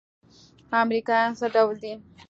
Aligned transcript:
امريکايان 0.81 1.31
څه 1.39 1.45
ډول 1.53 1.75
دي. 1.83 1.93